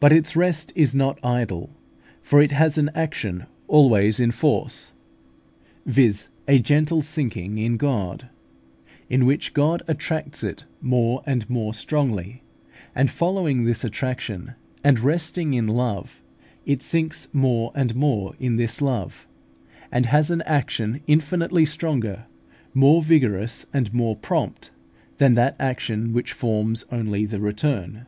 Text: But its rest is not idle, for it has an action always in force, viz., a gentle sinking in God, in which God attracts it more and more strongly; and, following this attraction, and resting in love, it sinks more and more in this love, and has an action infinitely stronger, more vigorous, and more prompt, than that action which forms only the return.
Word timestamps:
But 0.00 0.12
its 0.12 0.34
rest 0.34 0.72
is 0.74 0.92
not 0.92 1.24
idle, 1.24 1.70
for 2.20 2.42
it 2.42 2.50
has 2.50 2.78
an 2.78 2.90
action 2.96 3.46
always 3.68 4.18
in 4.18 4.32
force, 4.32 4.92
viz., 5.86 6.26
a 6.48 6.58
gentle 6.58 7.00
sinking 7.00 7.58
in 7.58 7.76
God, 7.76 8.28
in 9.08 9.24
which 9.24 9.54
God 9.54 9.80
attracts 9.86 10.42
it 10.42 10.64
more 10.80 11.22
and 11.26 11.48
more 11.48 11.74
strongly; 11.74 12.42
and, 12.92 13.08
following 13.08 13.62
this 13.62 13.84
attraction, 13.84 14.54
and 14.82 14.98
resting 14.98 15.54
in 15.54 15.68
love, 15.68 16.20
it 16.66 16.82
sinks 16.82 17.28
more 17.32 17.70
and 17.72 17.94
more 17.94 18.34
in 18.40 18.56
this 18.56 18.82
love, 18.82 19.28
and 19.92 20.06
has 20.06 20.28
an 20.32 20.42
action 20.44 21.02
infinitely 21.06 21.64
stronger, 21.66 22.24
more 22.74 23.00
vigorous, 23.00 23.66
and 23.72 23.94
more 23.94 24.16
prompt, 24.16 24.72
than 25.18 25.34
that 25.34 25.54
action 25.60 26.12
which 26.12 26.32
forms 26.32 26.84
only 26.90 27.24
the 27.24 27.38
return. 27.38 28.06